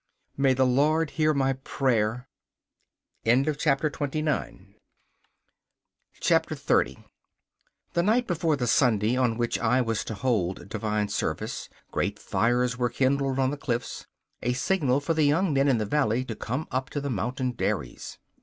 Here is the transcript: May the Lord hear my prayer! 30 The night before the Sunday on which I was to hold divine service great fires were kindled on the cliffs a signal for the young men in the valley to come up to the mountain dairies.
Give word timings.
May 0.35 0.55
the 0.55 0.65
Lord 0.65 1.11
hear 1.11 1.31
my 1.31 1.53
prayer! 1.53 2.27
30 3.23 3.51
The 3.53 4.65
night 8.01 8.25
before 8.25 8.55
the 8.55 8.65
Sunday 8.65 9.15
on 9.15 9.37
which 9.37 9.59
I 9.59 9.79
was 9.81 10.03
to 10.05 10.15
hold 10.15 10.67
divine 10.69 11.09
service 11.09 11.69
great 11.91 12.17
fires 12.17 12.79
were 12.79 12.89
kindled 12.89 13.37
on 13.37 13.51
the 13.51 13.57
cliffs 13.57 14.07
a 14.41 14.53
signal 14.53 15.01
for 15.01 15.13
the 15.13 15.23
young 15.25 15.53
men 15.53 15.67
in 15.67 15.77
the 15.77 15.85
valley 15.85 16.25
to 16.25 16.35
come 16.35 16.67
up 16.71 16.89
to 16.89 16.99
the 16.99 17.11
mountain 17.11 17.51
dairies. 17.51 18.17